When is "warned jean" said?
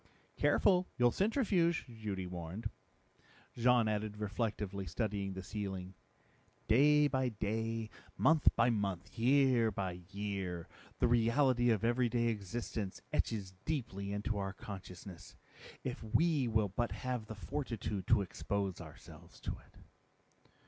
2.25-3.87